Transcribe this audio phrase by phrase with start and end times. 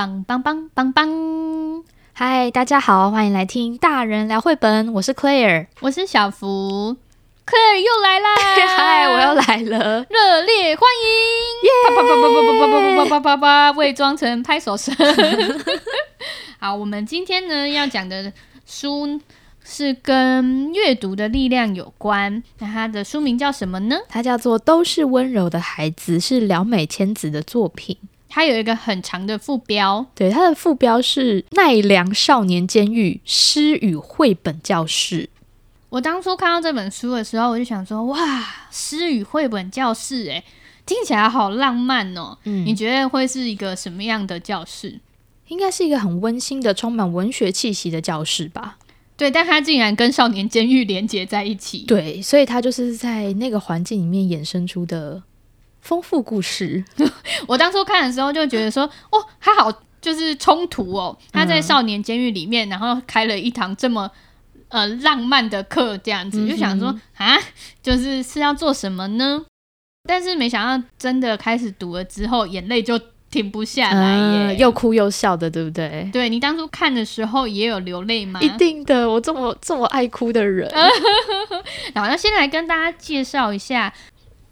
[0.00, 1.84] 棒棒棒棒棒！
[2.14, 4.94] 嗨，大家好，欢迎来听大人聊绘本。
[4.94, 6.96] 我是 Claire，我是小福
[7.46, 8.28] ，Claire 又来啦！
[8.78, 11.60] 嗨，我又来了，热烈欢迎！
[11.64, 11.70] 耶！
[11.84, 14.96] 啪啪啪啪啪啪啪啪啪啪啪，伪装成拍手声。
[16.58, 18.32] 好，我们今天呢要讲的
[18.64, 19.20] 书。
[19.62, 22.42] 是跟阅读的力量有关。
[22.58, 23.98] 那它的书名叫什么呢？
[24.08, 27.96] 它叫做《都是温柔的孩子》，是辽美千子的作品。
[28.30, 35.28] 它有一个很长的副标，对，它的副标是奈良少年监狱诗与绘本教室。
[35.90, 40.44] 我当初看到这本书的时候，我就想说：哇，诗与绘本教室，哎，
[40.86, 42.38] 听起来好浪漫哦。
[42.44, 45.00] 嗯，你觉得会是一个什么样的教室？
[45.48, 48.78] 应该是一个很温馨的、充满文学气息的教室吧。
[49.16, 51.78] 对，但它竟然跟少年监狱连接在一起。
[51.80, 55.20] 对，所以它就是在那个环境里面衍生出的
[55.80, 56.84] 丰富故事。
[57.46, 61.16] 我当初看的时候就觉得说，哦，还好就是冲突哦。
[61.32, 64.10] 他在少年监狱里面，嗯、然后开了一堂这么
[64.68, 67.36] 呃浪漫的课，这样子、嗯、就想说啊，
[67.82, 69.44] 就是是要做什么呢？
[70.08, 73.00] 但是没想到真的开始读了之后，眼泪就。
[73.30, 76.10] 停不下来耶、嗯，又哭又笑的，对不对？
[76.12, 78.40] 对，你当初看的时候也有流泪吗？
[78.42, 80.68] 一定的，我这么这么爱哭的人。
[81.94, 83.94] 然后，那先来跟大家介绍一下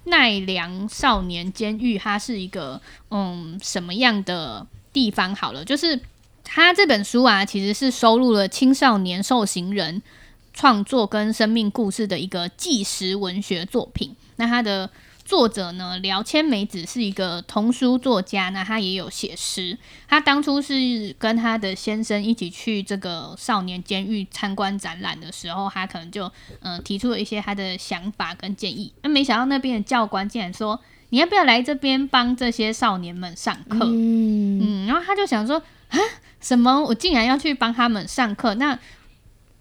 [0.08, 5.34] 奈良少年监狱，它是一个嗯什么样的地方？
[5.34, 6.00] 好了，就是
[6.44, 10.02] 它这本书啊，其实是收录了青少年受刑人
[10.52, 14.14] 创作跟生命故事的一个纪实文学作品。
[14.36, 14.90] 那它的
[15.28, 19.76] 作者呢，辽千美子是一个童书作家，那他也有写诗。
[20.08, 26.24] 他当初是跟他的先生一起去这个少年监狱参观展览的时候，他可能就
[26.62, 28.90] 嗯、呃、提出了一些他的想法跟建议。
[29.02, 35.98] 那没想到那边的教官竟然说：“你要不要来这边帮这些少年们上课？”嗯嗯，然后他就想说：“啊，
[36.40, 36.82] 什么？
[36.84, 38.54] 我竟然要去帮他们上课？
[38.54, 38.78] 那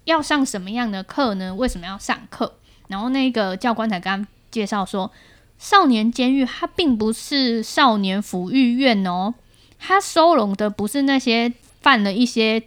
[0.05, 1.53] 要上什么样的课呢？
[1.53, 2.55] 为什么要上课？”
[2.87, 5.11] 然后那个教官才跟他介绍说。
[5.59, 9.33] 少年监狱，它并不是少年抚育院哦，
[9.79, 11.51] 它收容的不是那些
[11.81, 12.63] 犯了一些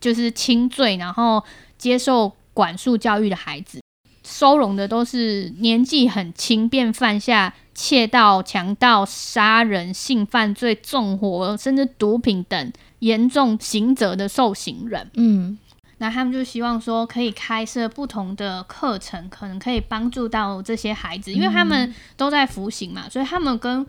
[0.00, 1.42] 就是轻罪，然后
[1.78, 3.80] 接受管束教育的孩子，
[4.24, 15.10] 收容的都是年纪很轻便犯下窃盗、强盗、杀人、性犯罪、纵火，甚至毒品等严重刑责的受刑人。
[15.14, 15.58] 嗯。
[16.02, 23.86] 那他们就希望说，可以开设不同的课程，可能可以帮助到这些孩子，因为他们都在服刑嘛，所以他们跟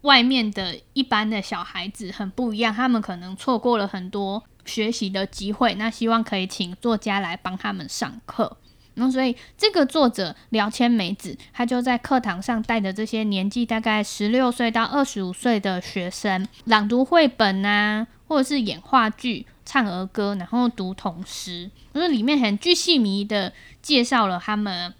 [0.00, 5.74] 外面的一般的小孩子很不一样，他们可能错过了很多学习的机会。
[5.74, 8.56] 那希望可以请作家来帮他们上课。
[8.94, 19.44] 那所以这个作者辽千美子，他就在课堂上带着这些年纪大概十六岁到二十五岁的学生朗读绘本啊，或者是演话剧。
[19.64, 24.92] 唱儿歌，然后读童诗，就是里面很具细迷的介绍了他们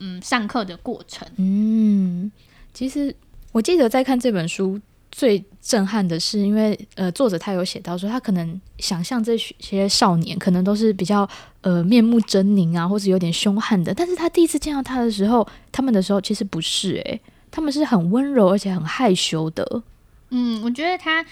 [0.00, 1.26] 嗯上课的过程。
[1.36, 2.30] 嗯，
[2.74, 3.14] 其实
[3.52, 4.80] 我记得在看这本书
[5.10, 11.28] 最震撼的是，因为呃作者他有写到说，他可能想象这些少年可能都是比较
[11.60, 17.20] 呃面目狰狞啊，或者有点凶悍的，但是他第一次见到他的时候，他们的时候其实不是诶、欸，
[17.50, 19.82] 他们是很温柔而且很害羞的。
[20.30, 21.24] 嗯，我觉得他。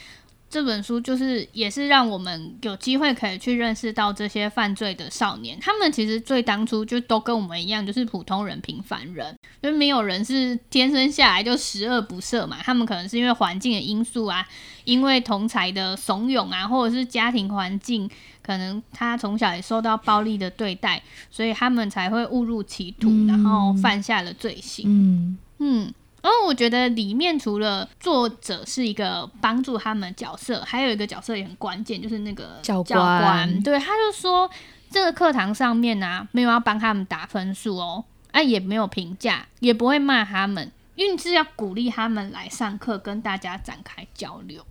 [0.49, 12.59] 这本书就是也是让我们有机会可以去认识到这些犯罪的少年，他们其实最当初就都跟我们一样，就是普通人、平凡人，因为没有人是天生下来就十恶不赦嘛。
[12.63, 14.47] 他们可能是因为环境的因素啊，
[14.85, 18.09] 因为同才的怂恿啊，或者是家庭环境，
[18.41, 24.85] 可能他从小也受到暴力的对待，所以他们才会误入歧途，然后犯下了罪行。
[24.87, 25.95] 嗯嗯。
[26.27, 32.99] 然后我觉得里面除了作者是一个帮助他们角色，还有一个角色也很关键，就是那个教官。
[32.99, 34.51] 教官对，他就说
[34.91, 44.65] 这个课堂上面呢、啊，没有要帮他们打分数哦，啊，也没有评价，也不会骂他们，因为是要鼓励他们来上课，跟大家展开交流。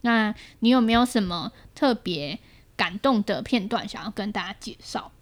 [0.00, 2.38] 那你有没有什么特别
[2.74, 5.12] 感动的片段想要跟大家介绍？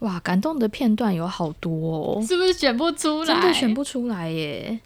[0.00, 3.26] 哇，感动的片段有好多哦，是不是选不出来？
[3.26, 4.80] 真的选不出来耶。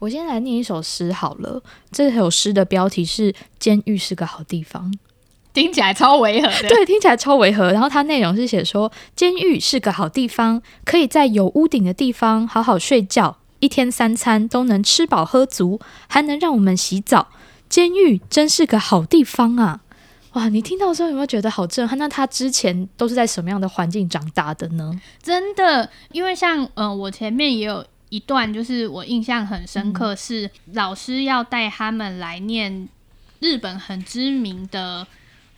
[0.00, 1.62] 我先来念一首诗好了。
[1.90, 4.92] 这首诗的标题是《监狱是个好地方》，
[5.54, 6.68] 听起来超违和的。
[6.68, 7.72] 对，听起来超违和。
[7.72, 17.28] 然后它内容是写说，监狱是个好地方，可以在有屋顶的地方好好睡觉，一天三餐都能吃饱喝足，还能让我们洗澡。
[17.68, 19.80] 监狱真是个好地方啊！
[20.34, 21.96] 哇，你听到的时候有没有觉得好震撼？
[21.96, 25.00] 那他之前都是在什么样的环境长大的呢？
[25.22, 27.84] 真的，因为像嗯、呃，我前面也有。
[28.14, 32.88] 一段就是我印象很深刻，是老师要带他们来念
[33.40, 35.04] 日本很知名的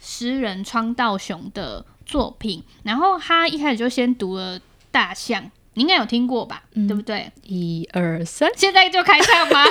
[0.00, 2.64] 诗人川道雄的作品。
[2.82, 4.58] 然后他一开始就先读了
[4.90, 5.42] 《大象》，
[5.74, 6.62] 你应该有听过吧？
[6.72, 7.30] 嗯、对不对？
[7.42, 9.62] 一二三，现在就开唱吗？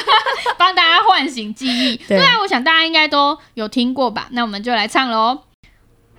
[0.59, 1.97] 帮大家唤醒记忆。
[2.07, 4.27] 对啊，我想大家应该都有听过吧？
[4.29, 5.41] 那我们就来唱喽。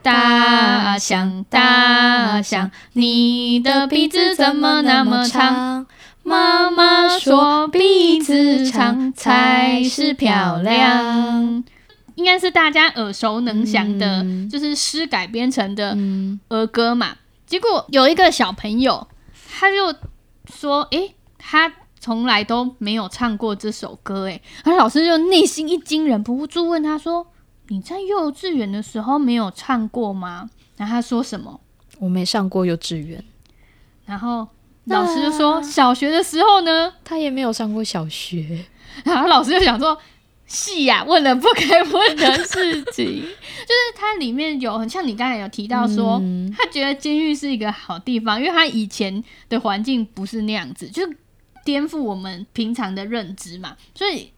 [0.02, 5.86] 大象，大象，你的鼻子怎么那么长？
[6.26, 11.62] 妈妈说鼻子长才是漂亮。
[12.16, 15.96] 应该是大家耳熟能详的，嗯、就是诗改编成的
[16.48, 17.16] 儿歌嘛。
[17.46, 19.06] 结果有一个小朋友，
[19.48, 19.94] 他就
[20.52, 27.28] 说：“诶，他从来都没有唱过这首歌。”诶，而老师就内心一惊，忍不住问他说。
[27.68, 30.48] 你在幼稚园的时候没有唱过吗？
[30.76, 31.60] 然后他说什么？
[31.98, 33.22] 我没上过幼稚园。
[34.04, 34.46] 然后
[34.86, 38.64] 老师就说，小学的时候呢，他也没有上过小学。
[39.04, 39.96] 然后老师就想说，
[40.46, 43.06] 是呀，问了不该问的事情。
[43.66, 51.02] 就是它里面有很像你刚才有提到说，嗯、他觉得监狱是一个好地方，因为他以前的环境不是那样子，就
[51.64, 54.30] 颠覆我们平常的认知嘛，所以。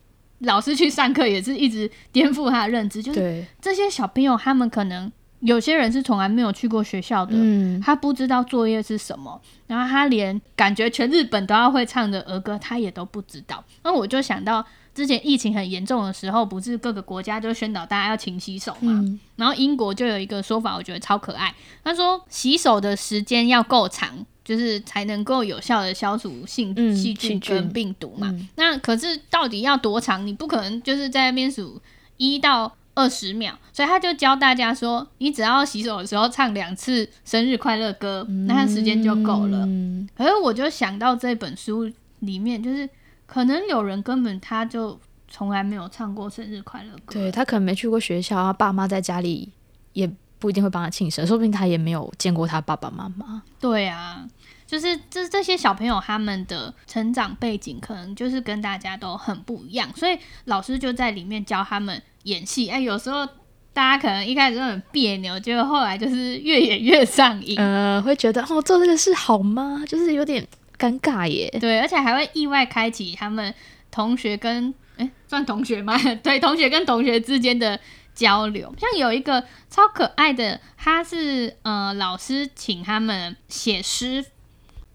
[0.42, 13.64] 老师去上课也是一直颠覆他的认知，就是这些小朋友，他们可能有些人是从来没有去过学校的，嗯，他不知道作业是什么，然后他连感觉全日本都要会唱的儿歌，他也都不知道。
[13.82, 14.64] 那我就想到
[14.94, 21.54] 之前疫情很严重的时候，不是各个国家就宣导大家要勤洗手嘛，嗯，然后英国就有一个说法，我觉得超可爱，
[21.84, 24.26] 他说洗手的时间要够长。
[24.48, 28.28] 就是才能够有效的消除性细菌跟病毒嘛。
[28.30, 30.26] 嗯、那可是到底要多长？
[30.26, 31.78] 你不可能就是在那边数
[32.16, 33.52] 一到二十秒。
[33.72, 39.64] 所以他就教大家说，你只要洗手的时候唱两次生日快乐歌，嗯、那时间就够了。
[39.66, 42.88] 嗯、可是我就想到这本书里面，就是
[43.26, 44.98] 可能有人根本他就
[45.28, 47.14] 从来没有唱过生日快乐歌。
[47.14, 49.52] 对，他可能没去过学校，他爸妈在家里
[49.92, 50.10] 也
[50.40, 53.42] 不一定会帮他庆生，说不定他也没有见过他爸爸妈妈。
[53.60, 54.26] 对啊。
[54.68, 62.68] 就是这这些小朋友他们的成长背景可能就是跟大家都很不一样，所以老师就在里面教他们演戏。
[62.68, 63.26] 哎，有时候
[63.72, 67.58] 大家可能一开始都很别扭，结果后来就是越演越上瘾。
[67.58, 69.82] 呃，会觉得哦，做这个事好吗？
[69.88, 70.46] 就是有点
[70.78, 71.48] 尴尬耶。
[71.58, 73.54] 对，而且还会意外开启他们
[73.90, 75.96] 同学跟哎，算同学吗？
[76.22, 77.80] 对，同学跟同学之间的
[78.14, 78.74] 交流。
[78.78, 84.22] 像有一个超可爱的，他是呃老师请他们写诗。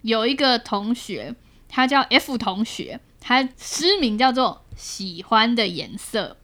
[0.03, 1.33] 有一个同学，
[1.67, 6.37] 他叫 F 同学，他诗名叫做《喜欢的颜色》。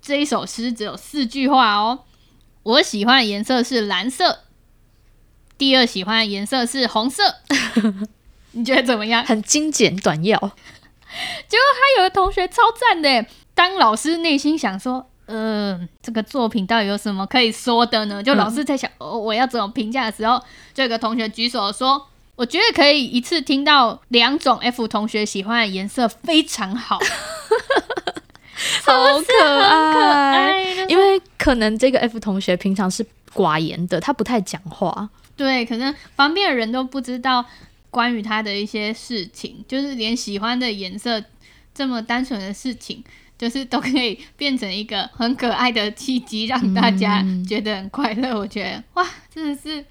[0.00, 2.00] 这一首诗只有四句话哦。
[2.64, 4.44] 我喜欢的颜色是蓝色，
[5.58, 7.36] 第二喜欢的颜色是红色。
[8.52, 9.24] 你觉得怎么样？
[9.24, 10.38] 很精简短要。
[10.38, 18.22] 结果他有个同学超赞的，当老师内心想说，嗯、呃，这个作品到底有什么可以说的呢？
[18.22, 20.42] 就老师在想，嗯、哦，我要怎么评价的时候，
[20.72, 22.08] 就有个同学举手说。
[22.34, 26.98] 我觉得可以一次听到两种 F 同学喜欢的颜色，非常好，
[28.84, 30.86] 好可爱。
[30.88, 35.10] 因为可能这个 F 同学平常是寡言的，他不太讲话。
[35.36, 37.44] 对，可能旁边的人都不知道
[37.90, 41.22] 关于他的一些事情，就是连喜欢的颜色
[41.74, 43.04] 这么单纯的事情，
[43.36, 48.30] 就是都可以变成一个很可爱的契机，让大家觉得很快乐。
[48.30, 49.84] 嗯、我觉得哇，真的是。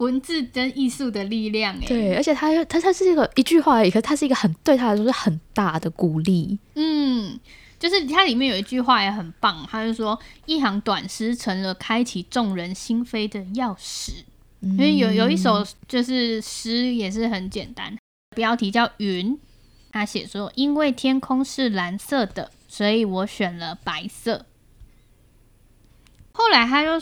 [0.00, 6.58] 文字跟艺术的力量，哎，对，而且他他他是一个一句话而已，可是他是一个很对他来说是很大的鼓励。
[6.74, 7.38] 嗯，
[7.78, 14.24] 就是它里面有一句话也很棒，他就说一行短诗成了开启众人心扉的钥匙。
[14.60, 17.96] 因为、嗯、有有一首就是诗也是很简单，
[18.36, 19.34] 标题叫《云》，
[19.90, 24.44] 他写说因为天空是蓝色的，所以我选了白色。
[26.32, 27.00] 后来他就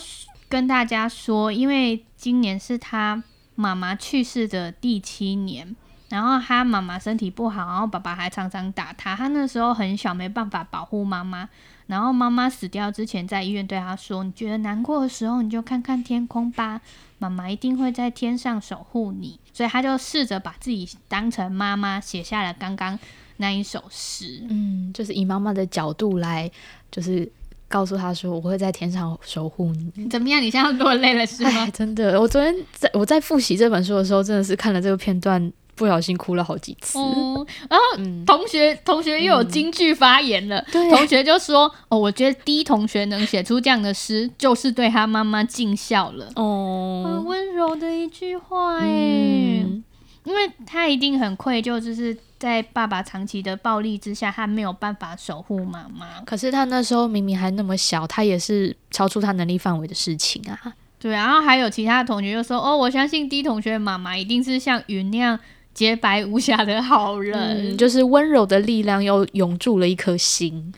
[0.49, 3.23] 跟大家说，因为今年是他
[3.55, 5.77] 妈妈去世的第七年，
[6.09, 9.15] 然后他妈妈身体不好，然后爸爸还常常打他。
[9.15, 11.49] 他那时候很小，没办法保护妈妈。
[11.87, 16.81] 然后妈妈死掉之前，在医院对他说：“你觉得难过的时候，你就看看天空吧，
[17.19, 22.99] 妈妈一定会在天上守护你。”所以他就试着把自己当成妈妈，写下了刚刚
[23.39, 24.45] 那一首诗。
[24.49, 26.51] 嗯，就是以妈妈的角度来，
[26.91, 27.31] 就是。
[27.69, 30.43] 告诉他说：“我会在天上守护你。”怎么样？
[30.43, 31.69] 你现在落泪了是吗？
[31.73, 36.99] 真的，我昨天在我在复习这本书的时候，真的是看了这个片段，不小心哭了好几次。
[36.99, 49.85] 嗯、然后、嗯、同学同学又有金句发言了，嗯、 同学就说：“哦，我觉得 D 同学能写出这样的诗，就是对他妈妈尽孝了。”哦，很温柔的一句话哎，嗯、
[50.25, 56.21] 因为他一定很愧疚，就是在爸爸长期的暴力之下，他没有办法守护妈妈。
[56.25, 60.75] 可是他那时候明明还那么小，他也是超出他能力范围的事情啊。
[61.01, 65.39] 对，然后还有其他同学就说：“哦，我相信 D 同学的妈妈一定是像云那样
[65.73, 70.73] 洁白无瑕的好人，嗯、就是温柔的力量又永驻了一颗心。”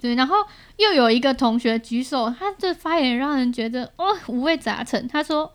[0.00, 0.34] 对，然后
[0.76, 5.06] 又有一个同学举手，他的发言让人觉得哦五味杂陈。
[5.06, 5.52] 他说：“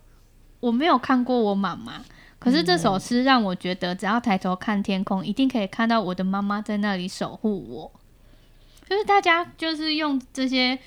[0.62, 2.02] 我没有看过我妈妈，
[2.40, 7.92] 可是这首诗让我觉得，只要抬头看天空，一定可以看到我的妈妈在那里守护我。”
[8.88, 10.78] 就是大家就是用这些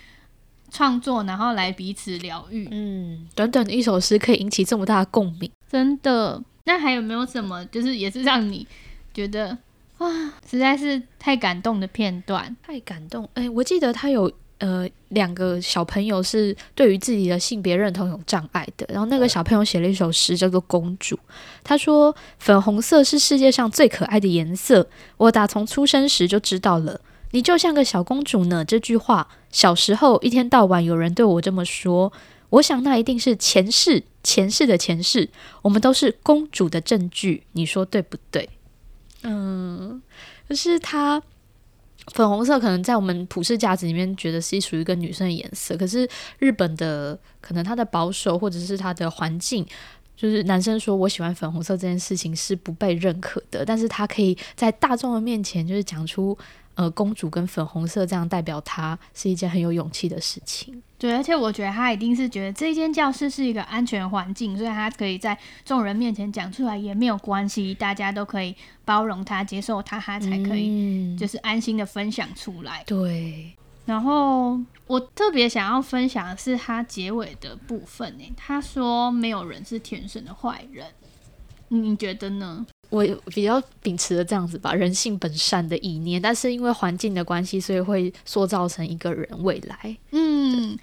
[0.71, 2.69] 创作，然后来彼此疗愈。
[2.71, 6.43] 嗯，短短的一首诗可以引起这么大的共鸣，真的。
[6.65, 8.67] 那还有没有什么，就是也是让你
[9.13, 9.59] 觉得？
[9.99, 10.07] 啊，
[10.49, 13.29] 实在是太感动的片段，太感动！
[13.35, 21.17] 哎，我记得他有呃两个小朋友是对于自己的性别认同有障碍的，然后那个小朋友写了一首诗叫做《公主》，
[21.65, 27.01] 他说：“粉红色是世界上最可爱的颜色，我打从出生时就知道了，
[27.31, 32.13] 你就像个小公主呢。”这句话，小时候一天到晚有人对我这么说，
[32.51, 35.31] 我想那一定是前世前世的前世，
[35.63, 38.49] 我们都是公主的证据，你说对不对？
[39.23, 40.03] 嗯，
[40.47, 41.23] 可是它
[42.15, 45.77] 粉红色，可能在我们普世价值里面觉得是属于一个女生的颜色。
[45.77, 49.67] 可是日本的可能它的保守或者是它的环境，
[50.19, 53.65] 就是男生说我喜欢粉红色这件事情是不被认可的。
[53.65, 56.37] 但是他可以在大众的面前，就是讲出。
[56.79, 60.81] 呃，公主跟粉红色这样代表他是一件很有勇气的事情。
[60.97, 72.83] 对，而且我觉得他一定是觉得这间教室是一个安全环境，所以他可以在众人面前讲出来也没有关系，大家都可以包容他、接受他，他才可以就是安心的分享出来。
[72.83, 73.57] 嗯、对。
[73.89, 80.87] 然后我特别想要分享的是他结尾的部分呢，他说没有人是天生的坏人，
[81.69, 82.67] 你觉得呢？
[82.91, 89.97] 我比较秉持着这样子吧，人性本善的意念，但是因为环境的关系，所以会塑造成一个人未来。
[90.11, 90.28] 嗯，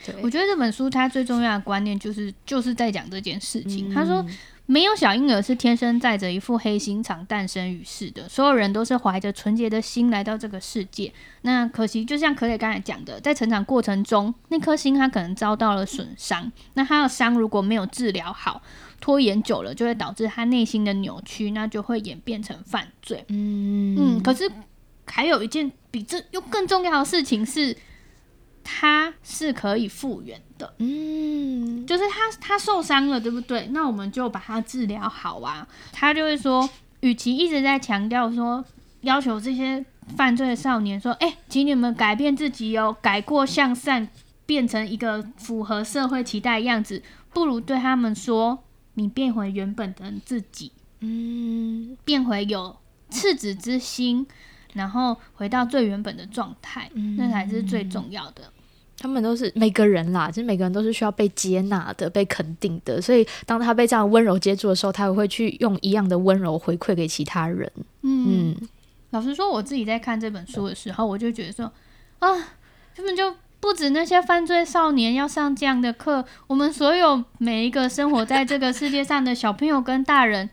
[0.05, 3.93] 对，我觉得这本书它最重要的观念就是就是在讲这件事情。
[3.93, 4.25] 他、嗯、说，
[4.65, 11.11] 没有小婴儿是天生带着一副黑心肠诞生于世的，所有人都是怀着纯洁的心来到这个世界。
[11.41, 16.51] 那可惜，就像可可刚才讲的，在成长过程中，那颗心他可能遭到了损伤。
[16.73, 18.61] 那他的伤如果没有治疗好，
[18.99, 23.23] 拖延久了，就会导致他内心的扭曲，那就会演变成犯罪。
[23.29, 24.51] 嗯嗯，可是
[25.05, 27.77] 还有一件比这又更重要的事情是，
[28.65, 30.73] 他是可以复原的。
[30.79, 33.67] 嗯，就是他他受伤了，对不对？
[33.67, 35.65] 那我们就把他治疗好啊。
[35.93, 36.69] 他就会说，
[36.99, 38.65] 与其一直在强调说，
[39.01, 39.85] 要求这些
[40.17, 44.09] 犯罪的少年说，哎、欸，请你们改变自己哦，改过向善，
[44.45, 48.59] 变成一个符合社会期待的样子，不如对他们说。
[48.97, 52.77] 你变回原本的自己，嗯，变回有
[53.09, 54.25] 赤子之心，
[54.71, 58.53] 然后回到最原本的状态，嗯，那才是最重要的。
[58.97, 63.01] 他们都是每个人啦，其实每个人都是需要被接纳的、被肯定的。
[63.01, 67.71] 所以，当他被这样温柔接住的时候，他也会去用一样的温柔回馈给其他人。
[68.01, 68.69] 嗯，嗯，
[69.11, 71.71] 老实说，我自己在看这本书的时候，我就觉得说，
[72.19, 72.29] 啊，
[72.95, 73.35] 根本就。
[73.57, 80.47] 不止那些犯罪少年要上这样的课，我们所有每一个生活在这个世界上的小朋友跟大人，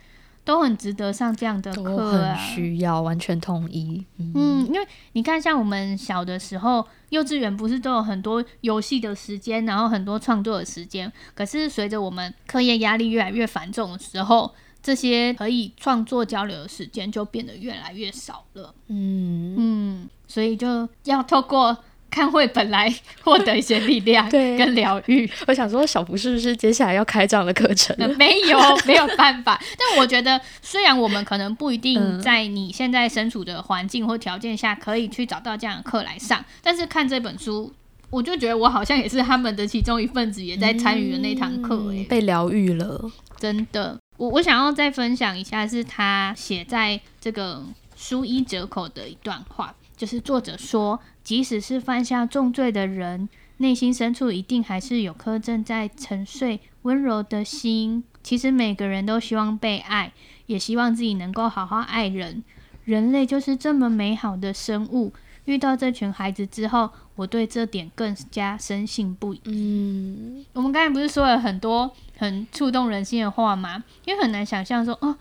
[0.44, 4.04] 都很值得上这样的课啊，很需要，完全同意。
[4.18, 11.12] 嗯，嗯，因为你看，像我们小的时候，幼稚园不是都有很多游戏的时间，然后很多创作的时间。
[11.34, 18.74] 可是随着我们课业压力越来越繁重的时候，这些可以创作交流的时间就变得越来越少了。
[18.88, 21.76] 嗯嗯，所以就要透过。
[22.12, 25.28] 看绘本来获得一些力量， 跟疗愈。
[25.46, 27.96] 我想说，小福是不是接下来要开这样的课程？
[28.18, 29.58] 没有， 没有办法。
[29.78, 37.72] 但我觉得，虽然我们可能不一定在你现在身处的环境或条件下可以去找到这样的课来上，但是看这本书，
[38.10, 43.10] 我就觉得我好像也是他们的其中一份子，也在参与的那堂课，嗯，被疗愈了。
[43.38, 47.64] 真的，我我想要再分享一下，是他写在这个
[47.96, 49.74] 书衣折口的一段话。
[50.02, 53.28] 就是作者说，即使是犯下重罪的人，
[53.58, 58.02] 内心深处一定还是有颗正在沉睡、温柔的心。
[58.20, 60.12] 其实每个人都希望被爱，
[60.46, 62.42] 也希望自己能够好好爱人。
[62.84, 65.12] 人类就是这么美好的生物。
[65.44, 69.40] 遇到这群孩子之后，我对这点更加深信不疑。
[69.44, 73.84] 嗯，我们刚才不是说了很多很触动人心的话吗？
[74.04, 75.16] 因为很难想象说，哦，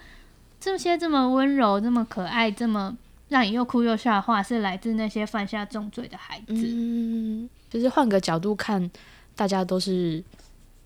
[0.59, 2.97] 这些这么温柔、这么可爱、这么……
[3.31, 6.53] 让你又哭又笑的话，是来自那些犯下重罪的孩子。
[6.53, 8.91] 嗯，就是换个角度看，
[9.37, 10.21] 大家都是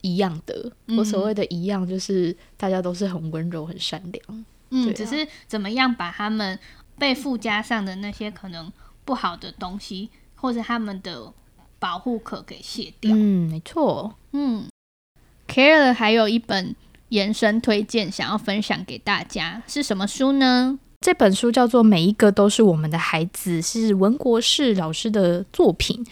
[0.01, 0.71] 一样的。
[0.85, 4.45] 嗯、我所谓的一样，就是大家都是很温柔、很善良。
[4.69, 6.59] 嗯，只是怎么样把他们
[6.99, 8.71] 被附加上的那些可能
[9.03, 11.33] 不好的东西，或者他们的
[11.79, 13.11] 保护壳给卸掉。
[13.15, 14.13] 嗯，没错。
[14.33, 14.67] 嗯
[15.47, 16.75] ，Carol 还有一本
[17.09, 20.77] 延伸推荐想要分享给大家，是什么书呢？
[21.05, 26.03] 这本书叫做《每一个都是我们的孩子》，是文国士老师的作品。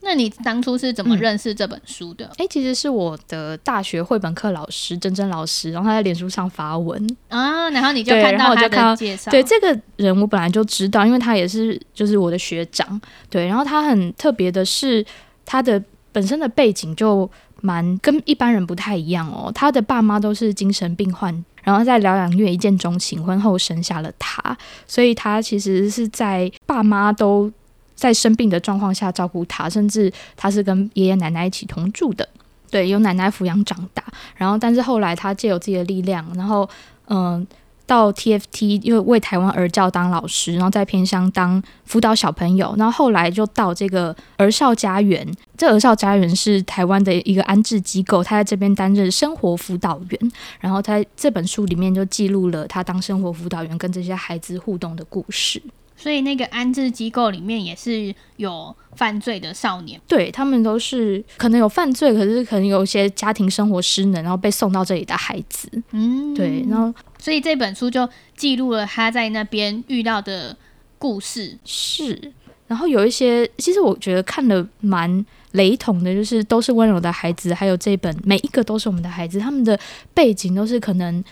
[0.00, 2.24] 那你当初是怎么认识这本书的？
[2.38, 9.30] 哎、嗯，其实是我的大学绘本课老师珍珍老师，然后他在脸书上发文啊，然后你就看到他的介绍。
[9.30, 12.98] 对，这个人我本来就知道，因为他也是就是我的学长。
[13.28, 15.04] 对，然后他很特别的是，
[15.44, 15.82] 他的
[16.12, 17.30] 本身的背景就
[17.62, 19.50] 蛮跟一般人不太一样哦。
[19.54, 21.44] 他的爸妈都是精神病患。
[21.62, 27.52] 然后在疗养院一见钟情，婚后生下了他，所以他其实是在爸妈都
[27.94, 32.26] 在生病的状况下照顾他，甚至他是跟爷爷奶奶一起同住的，
[32.70, 34.02] 对，由奶奶抚养长大。
[34.36, 36.68] 然后，但是后来他借由自己的力量，然后
[37.08, 37.46] 嗯。
[37.90, 45.26] 到 TFT，因为为台湾儿教当老师，然后在偏乡当辅导小朋友，然后后来就到这个儿少家园。
[45.56, 50.32] 这儿少家园是台湾的一个安置机构，他在这边担任生活辅导员。
[50.60, 55.60] 然后他这本书里面就记录了他当生活辅导员跟这些孩子互动的故事。
[55.96, 65.68] 所以那个安置机构里面也是有犯罪的少年，对，他们都是可能有犯罪，可是可能有一些家庭生活失能，然后被送到这里的孩子。
[65.90, 70.56] 嗯，对，然后所以这本书就记录了他在那边遇到的
[70.98, 71.58] 故事。
[71.64, 72.32] 是，
[72.66, 79.78] 然后有一些其实我觉得看的蛮雷同的，就是都是温柔的孩子，还有这本每一个都是我们的孩子，他们的
[80.14, 81.22] 背景都是可能。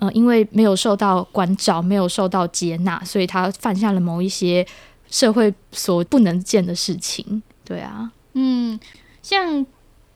[0.00, 4.64] 呃，因为没有受到关照，没有受到接纳，所以他犯下了某一些
[5.10, 7.42] 社会所不能见的事情。
[7.64, 8.78] 对啊，嗯，
[9.20, 9.66] 像。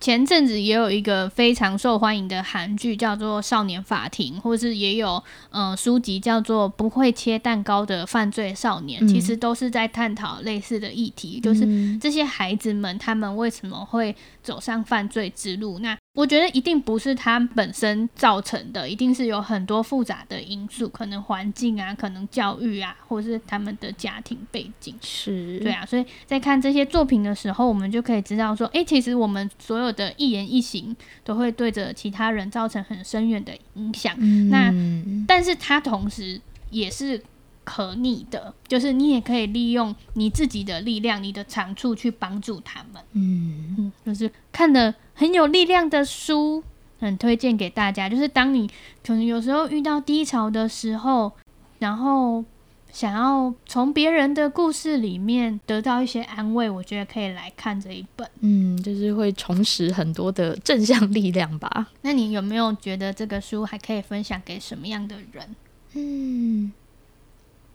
[0.03, 15.79] 前阵子也有一个非常受欢迎的韩剧，叫做《少年法庭》，或是也有呃书籍叫做《不会切蛋糕的犯罪少年》，嗯，其实都是在探讨类似的议题，就是这些孩子们他们为什么会走上犯罪之路？
[15.79, 24.95] 那我觉得一定不是他本身造成的，一定是有很多复杂的因素，可能环境啊，可能教育啊，或是他们的家庭背景。
[25.01, 34.15] 是，对啊，所以在看这些作品的时候，我们就可以知道说，哎，其实我们所有的一言一行都会对着其他人造成很深远的影响。
[34.19, 36.39] 嗯、那，但是他同时
[36.71, 37.23] 也是
[37.65, 43.03] 可逆的，就是你也可以利用你自己的力量、你的长处去帮助他们。
[43.13, 46.63] 嗯嗯，就是看了很有力量的书，
[47.01, 48.09] 很推荐给大家。
[48.09, 48.69] 就是当你
[49.05, 51.33] 可能有时候遇到低潮的时候，
[51.79, 52.45] 然后。
[52.93, 58.29] 想要从别人的故事里面得到一些安慰，我觉得可以来看这一本。
[58.41, 61.89] 嗯，就是会重拾很多的正向力量吧。
[62.03, 65.57] 那你有没有觉得这个书还可以分享给什么样的人？
[65.95, 66.71] 嗯，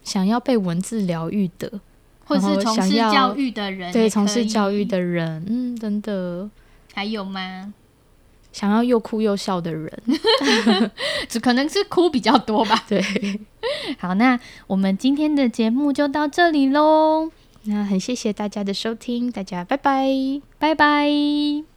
[0.07, 1.69] 想要被文字疗愈的，
[2.25, 6.49] 或是从事教育的人，对，从事教育的人，嗯，真的。
[6.93, 7.73] 还有吗？
[8.53, 9.91] 想要又哭又笑的人，
[11.29, 12.83] 只可能是哭比较多吧。
[12.89, 13.03] 对，
[13.99, 17.29] 好，那我们今天的节目就到这里喽。
[17.63, 20.07] 那很谢谢大家的收听，大家拜拜，
[20.57, 21.76] 拜拜。